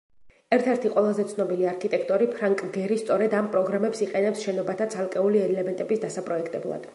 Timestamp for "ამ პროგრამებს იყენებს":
3.41-4.43